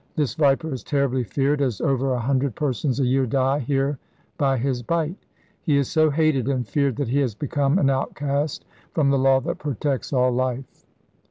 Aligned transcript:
This 0.15 0.33
viper 0.33 0.73
is 0.73 0.83
terribly 0.83 1.23
feared, 1.23 1.61
as 1.61 1.79
over 1.79 2.11
a 2.11 2.19
hundred 2.19 2.55
persons 2.55 2.99
a 2.99 3.05
year 3.05 3.27
die 3.27 3.59
here 3.59 3.99
by 4.35 4.57
his 4.57 4.81
bite. 4.81 5.27
He 5.61 5.77
is 5.77 5.91
so 5.91 6.09
hated 6.09 6.47
and 6.47 6.67
feared 6.67 6.95
that 6.95 7.09
he 7.09 7.19
has 7.19 7.35
become 7.35 7.77
an 7.77 7.91
outcast 7.91 8.65
from 8.95 9.11
the 9.11 9.19
law 9.19 9.39
that 9.41 9.59
protects 9.59 10.11
all 10.11 10.31
life. 10.31 10.87